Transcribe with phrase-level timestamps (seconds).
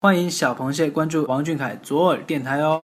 [0.00, 2.80] 欢迎小螃蟹关注王俊凯左耳电台哦。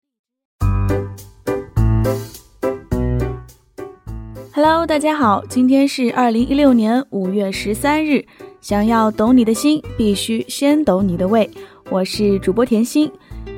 [4.52, 8.27] Hello，大家好，今天是二零一六年五月十三日。
[8.61, 11.48] 想要懂你的心，必须先懂你的胃。
[11.88, 13.08] 我是主播甜心，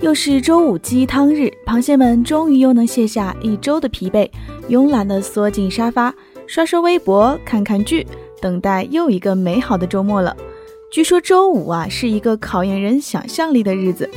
[0.02, 4.30] 又是周五鸡汤日，螃蟹们终于又能卸下一周的疲惫，
[4.68, 6.14] 慵懒的缩进沙发，
[6.46, 8.07] 刷刷微博，看看剧，
[8.38, 10.36] 等待又一个美好的周末了。
[10.96, 14.08] 据说周五啊是一个考验人想象力的日子，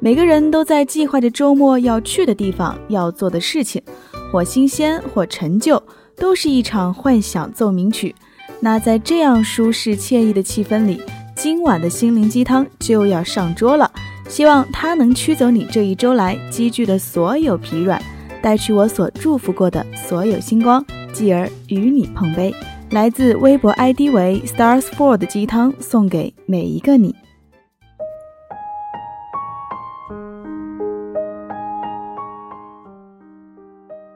[0.00, 3.82] 每个人都在计划着周末要去的地方，要做的事情，
[4.30, 5.82] 或新鲜，或陈旧。
[6.14, 8.14] 都是一场幻想奏鸣曲。
[8.60, 11.00] 那在这样舒适惬意的气氛里，
[11.34, 13.90] 今晚的心灵鸡汤就要上桌了。
[14.28, 17.98] 希望它能驱走你这一周来积聚的所有疲软，
[18.42, 22.54] 带去我所祝福过的所有星光，继而与你碰杯。
[22.90, 27.14] 来自微博 ID 为 Stars Four 的鸡汤，送给每一个你。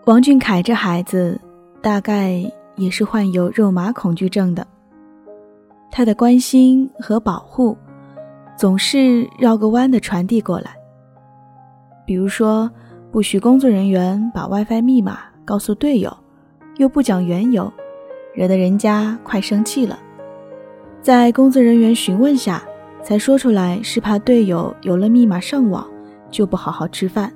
[0.07, 1.41] 王俊凯这孩子。
[1.83, 2.45] 大概
[2.77, 4.67] 也是患有肉麻恐惧症的。
[5.91, 7.75] 他的关心和保护，
[8.55, 10.77] 总是绕个弯的传递过来。
[12.07, 12.71] 比如说，
[13.11, 16.15] 不许工作人员把 WiFi 密码告诉队友，
[16.77, 17.73] 又不讲缘由，
[18.41, 19.99] 惹得人家快生气了。
[21.03, 22.63] 在工作人员询问下，
[23.03, 25.87] 才说出来是怕队友有了密码上网
[26.31, 27.31] 就不好好吃饭。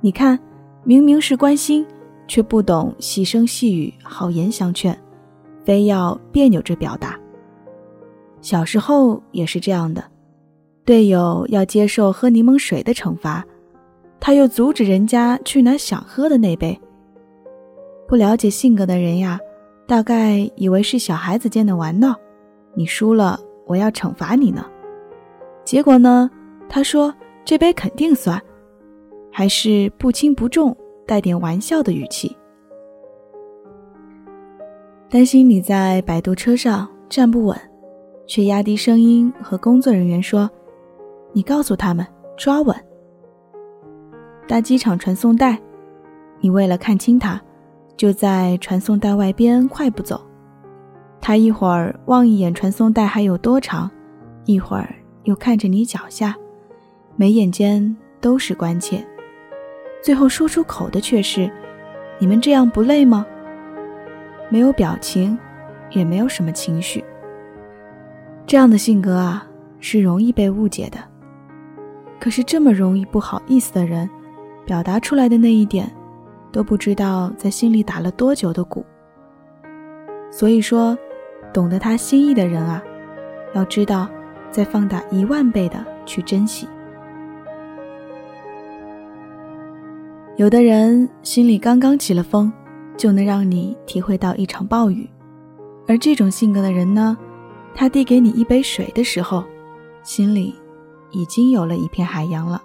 [0.00, 0.36] 你看，
[0.82, 1.86] 明明是关心。
[2.26, 4.98] 却不懂细声细语、好言相劝，
[5.62, 7.20] 非要别扭着表达。
[8.40, 10.02] 小时候也是这样的，
[10.86, 13.44] 队友要接受喝柠檬水的惩罚，
[14.18, 16.80] 他又阻止人家去拿想喝的那杯。
[18.08, 19.38] 不了解性格的人呀，
[19.86, 22.14] 大概以为是小孩子间的玩闹，
[22.74, 24.64] 你输了我要惩罚你呢。
[25.64, 26.30] 结果呢，
[26.68, 28.40] 他说这杯肯定酸，
[29.32, 30.76] 还是不轻不重。
[31.06, 32.34] 带点玩笑的语气，
[35.10, 37.54] 担心你在摆渡车上站不稳，
[38.26, 40.50] 却压低声音和工作人员说
[41.34, 42.06] ：“你告诉他们
[42.38, 42.74] 抓稳。”
[44.48, 45.60] 搭机场传送带，
[46.40, 47.38] 你为了看清他，
[47.96, 50.20] 就在传送带外边快步走。
[51.20, 53.90] 他一会儿望一眼传送带还有多长，
[54.44, 56.36] 一会儿又看着你脚下，
[57.16, 59.04] 眉眼间都是关切。
[60.02, 61.50] 最后说出口的却是
[62.20, 63.24] ：“你们这样不累吗？”
[64.50, 65.38] 没有表情，
[65.90, 67.02] 也没有什么情绪。
[68.46, 69.46] 这样的性格啊，
[69.80, 70.98] 是容易被误解的。
[72.20, 74.08] 可是这么容易不好意思的人，
[74.66, 75.90] 表达出来的那一点，
[76.54, 78.86] 都不知道在心里打了多久的鼓。
[80.30, 80.96] 所以说，
[81.52, 82.80] 懂得他心意的人啊，
[83.54, 84.08] 要知道，
[84.52, 86.68] 再放大一万倍的去珍惜。
[90.36, 92.52] 有的人心里刚刚起了风，
[92.96, 95.08] 就能让你体会到一场暴雨；
[95.88, 97.16] 而这种性格的人呢，
[97.74, 99.42] 他递给你一杯水的时候，
[100.04, 100.54] 心里
[101.10, 102.62] 已经有了一片海洋了。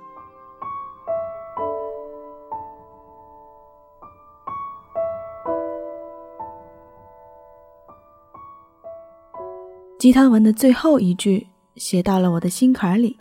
[9.99, 11.45] 鸡汤文的最后一句
[11.75, 13.17] 写到了我的心坎里，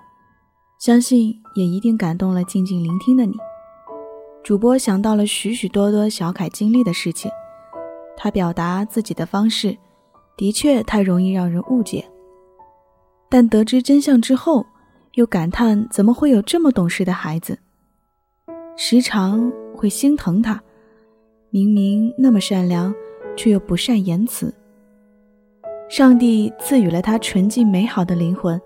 [0.79, 3.35] 相信也一定感动了静静聆听的你。
[4.45, 7.29] 主播想到了许许多多小凯经历的事情，
[8.17, 9.77] 他表达自己的方式
[10.37, 12.09] 的确太容易让人误解。
[13.29, 14.65] 但得知真相之后，
[15.15, 17.59] 又感叹怎么会有这么懂事的孩子，
[18.77, 20.63] 时常会心疼他，
[21.51, 22.95] 明明那么善良，
[23.37, 24.55] 却又不善言辞。
[25.89, 28.61] 上帝赐予了他纯净美好的灵魂，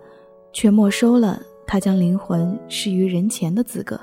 [0.53, 3.99] 却没收了他将灵魂施于人前的资格。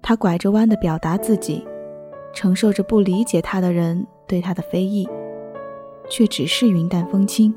[0.00, 1.62] 他拐着弯的表达自己，
[2.32, 5.06] 承受着不理解他的人对他的非议，
[6.08, 7.54] 却只是云淡风轻，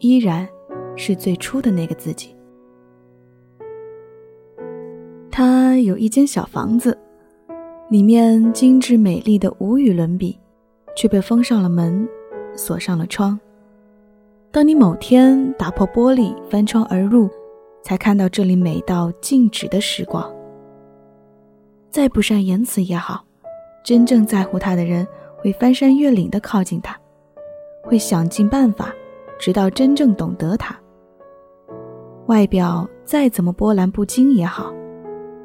[0.00, 0.48] 依然
[0.96, 2.34] 是最初的那个自己。
[5.30, 6.98] 他有一间小房子，
[7.88, 10.36] 里面精致美丽的无与伦比，
[10.96, 12.06] 却被封上了门，
[12.56, 13.38] 锁上了窗。
[14.52, 17.26] 当你某天打破玻璃翻窗而入，
[17.82, 20.30] 才看到这里美到静止的时光。
[21.90, 23.24] 再不善言辞也好，
[23.82, 25.08] 真正在乎他的人
[25.38, 26.94] 会翻山越岭的靠近他，
[27.82, 28.92] 会想尽办法，
[29.38, 30.78] 直到真正懂得他。
[32.26, 34.70] 外表再怎么波澜不惊也好，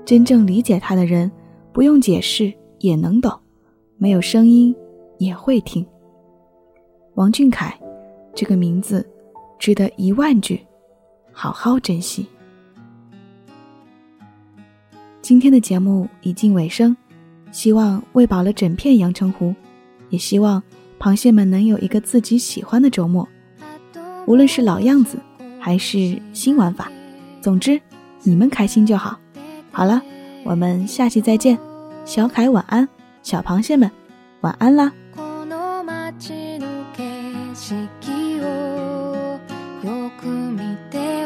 [0.04, 1.31] 真正理解他的人，
[1.71, 3.31] 不用解释也能懂，
[3.95, 4.75] 没有声音
[5.18, 5.88] 也会听。
[7.15, 7.74] 王俊凯，
[8.38, 9.04] 这个名字，
[9.57, 10.63] 值得一万句，
[11.31, 12.28] 好好珍惜。
[15.24, 16.95] 今天的节目已近尾声，
[17.51, 19.56] 希望喂饱了整片阳澄湖，
[20.10, 20.62] 也希望
[21.00, 23.28] 螃蟹们能有一个自己喜欢的周末。
[24.28, 25.18] 无论是老样子，
[25.60, 26.92] 还是新玩法，
[27.42, 27.81] 总之
[28.22, 29.19] 你们开心就好。
[29.72, 30.00] 好了，
[30.44, 31.57] 我们下期再见，
[32.06, 32.88] 小凯晚安，
[33.24, 33.90] 小螃蟹们
[34.42, 34.94] 晚安啦。
[40.90, 41.17] 对。